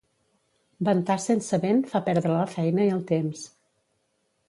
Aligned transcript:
Ventar 0.89 1.17
sense 1.27 1.61
vent 1.67 1.85
fa 1.93 2.03
perdre 2.09 2.35
la 2.39 2.49
feina 2.57 2.91
i 2.91 2.95
el 2.99 3.07
temps. 3.17 3.49